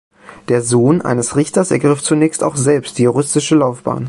[0.47, 3.99] Der Sohn eines Richters ergriff zunächst auch selbst die juristische Laufbahn.